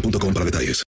para 0.00 0.44
detalles. 0.44 0.82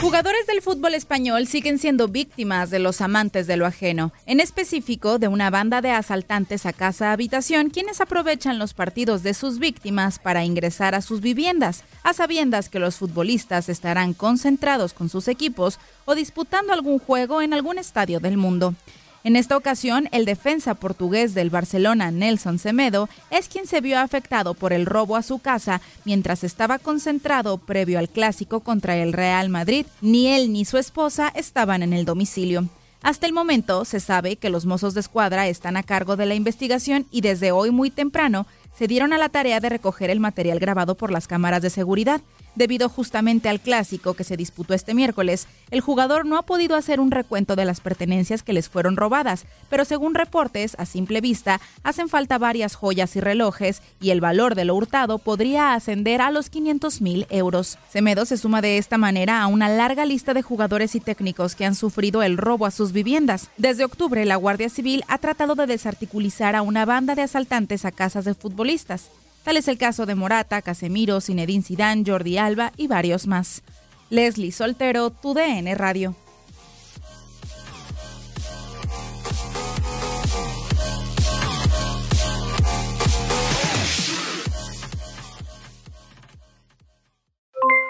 Jugadores 0.00 0.46
del 0.46 0.62
fútbol 0.62 0.94
español 0.94 1.46
siguen 1.46 1.78
siendo 1.78 2.08
víctimas 2.08 2.70
de 2.70 2.78
los 2.78 3.02
amantes 3.02 3.46
de 3.46 3.58
lo 3.58 3.66
ajeno, 3.66 4.12
en 4.24 4.40
específico 4.40 5.18
de 5.18 5.28
una 5.28 5.50
banda 5.50 5.82
de 5.82 5.90
asaltantes 5.90 6.64
a 6.64 6.72
casa-habitación 6.72 7.68
quienes 7.68 8.00
aprovechan 8.00 8.58
los 8.58 8.72
partidos 8.72 9.22
de 9.22 9.34
sus 9.34 9.58
víctimas 9.58 10.18
para 10.18 10.42
ingresar 10.42 10.94
a 10.94 11.02
sus 11.02 11.20
viviendas, 11.20 11.84
a 12.02 12.14
sabiendas 12.14 12.70
que 12.70 12.78
los 12.78 12.96
futbolistas 12.96 13.68
estarán 13.68 14.14
concentrados 14.14 14.94
con 14.94 15.10
sus 15.10 15.28
equipos 15.28 15.78
o 16.06 16.14
disputando 16.14 16.72
algún 16.72 16.98
juego 16.98 17.42
en 17.42 17.52
algún 17.52 17.76
estadio 17.76 18.20
del 18.20 18.38
mundo. 18.38 18.74
En 19.22 19.36
esta 19.36 19.56
ocasión, 19.56 20.08
el 20.12 20.24
defensa 20.24 20.74
portugués 20.74 21.34
del 21.34 21.50
Barcelona, 21.50 22.10
Nelson 22.10 22.58
Semedo, 22.58 23.08
es 23.30 23.48
quien 23.48 23.66
se 23.66 23.82
vio 23.82 23.98
afectado 23.98 24.54
por 24.54 24.72
el 24.72 24.86
robo 24.86 25.14
a 25.16 25.22
su 25.22 25.40
casa 25.40 25.82
mientras 26.06 26.42
estaba 26.42 26.78
concentrado 26.78 27.58
previo 27.58 27.98
al 27.98 28.08
clásico 28.08 28.60
contra 28.60 28.96
el 28.96 29.12
Real 29.12 29.50
Madrid. 29.50 29.84
Ni 30.00 30.28
él 30.28 30.52
ni 30.52 30.64
su 30.64 30.78
esposa 30.78 31.30
estaban 31.34 31.82
en 31.82 31.92
el 31.92 32.06
domicilio. 32.06 32.66
Hasta 33.02 33.26
el 33.26 33.34
momento 33.34 33.84
se 33.84 34.00
sabe 34.00 34.36
que 34.36 34.50
los 34.50 34.64
mozos 34.64 34.94
de 34.94 35.00
escuadra 35.00 35.48
están 35.48 35.76
a 35.76 35.82
cargo 35.82 36.16
de 36.16 36.26
la 36.26 36.34
investigación 36.34 37.06
y 37.10 37.20
desde 37.20 37.52
hoy 37.52 37.70
muy 37.70 37.90
temprano 37.90 38.46
se 38.76 38.86
dieron 38.88 39.12
a 39.12 39.18
la 39.18 39.28
tarea 39.28 39.60
de 39.60 39.68
recoger 39.68 40.08
el 40.08 40.20
material 40.20 40.58
grabado 40.58 40.94
por 40.94 41.10
las 41.10 41.26
cámaras 41.26 41.60
de 41.60 41.70
seguridad. 41.70 42.22
Debido 42.54 42.88
justamente 42.88 43.48
al 43.48 43.60
clásico 43.60 44.14
que 44.14 44.24
se 44.24 44.36
disputó 44.36 44.74
este 44.74 44.94
miércoles, 44.94 45.46
el 45.70 45.80
jugador 45.80 46.26
no 46.26 46.36
ha 46.36 46.42
podido 46.42 46.76
hacer 46.76 47.00
un 47.00 47.10
recuento 47.10 47.56
de 47.56 47.64
las 47.64 47.80
pertenencias 47.80 48.42
que 48.42 48.52
les 48.52 48.68
fueron 48.68 48.96
robadas, 48.96 49.46
pero 49.68 49.84
según 49.84 50.14
reportes, 50.14 50.74
a 50.78 50.86
simple 50.86 51.20
vista, 51.20 51.60
hacen 51.84 52.08
falta 52.08 52.38
varias 52.38 52.74
joyas 52.74 53.14
y 53.16 53.20
relojes 53.20 53.82
y 54.00 54.10
el 54.10 54.20
valor 54.20 54.54
de 54.54 54.64
lo 54.64 54.74
hurtado 54.74 55.18
podría 55.18 55.74
ascender 55.74 56.20
a 56.20 56.30
los 56.30 56.50
500 56.50 57.00
mil 57.00 57.26
euros. 57.30 57.78
Semedo 57.88 58.24
se 58.24 58.36
suma 58.36 58.60
de 58.62 58.78
esta 58.78 58.98
manera 58.98 59.42
a 59.42 59.46
una 59.46 59.68
larga 59.68 60.04
lista 60.04 60.34
de 60.34 60.42
jugadores 60.42 60.94
y 60.94 61.00
técnicos 61.00 61.54
que 61.54 61.64
han 61.64 61.74
sufrido 61.74 62.22
el 62.22 62.36
robo 62.36 62.66
a 62.66 62.70
sus 62.70 62.92
viviendas. 62.92 63.48
Desde 63.56 63.84
octubre, 63.84 64.24
la 64.24 64.36
Guardia 64.36 64.68
Civil 64.68 65.04
ha 65.08 65.18
tratado 65.18 65.54
de 65.54 65.66
desarticulizar 65.66 66.56
a 66.56 66.62
una 66.62 66.84
banda 66.84 67.14
de 67.14 67.22
asaltantes 67.22 67.84
a 67.84 67.92
casas 67.92 68.24
de 68.24 68.34
futbolistas. 68.34 69.10
Tal 69.44 69.56
es 69.56 69.68
el 69.68 69.78
caso 69.78 70.06
de 70.06 70.14
Morata, 70.14 70.60
Casemiro, 70.62 71.20
Zinedine 71.20 71.62
Zidane, 71.62 72.04
Jordi 72.06 72.38
Alba 72.38 72.72
y 72.76 72.88
varios 72.88 73.26
más. 73.26 73.62
Leslie 74.10 74.52
Soltero, 74.52 75.10
TUDN 75.10 75.74
Radio. 75.76 76.14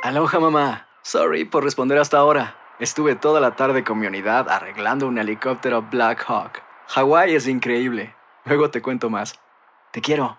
Aloha 0.02 0.40
mamá. 0.40 0.86
Sorry 1.02 1.44
por 1.44 1.62
responder 1.62 1.98
hasta 1.98 2.18
ahora. 2.18 2.56
Estuve 2.78 3.14
toda 3.14 3.40
la 3.40 3.56
tarde 3.56 3.84
con 3.84 3.98
mi 3.98 4.06
unidad 4.06 4.48
arreglando 4.48 5.06
un 5.06 5.18
helicóptero 5.18 5.82
Black 5.82 6.24
Hawk. 6.26 6.62
Hawái 6.88 7.34
es 7.34 7.46
increíble. 7.46 8.14
Luego 8.44 8.70
te 8.70 8.80
cuento 8.82 9.10
más. 9.10 9.38
Te 9.92 10.00
quiero. 10.00 10.38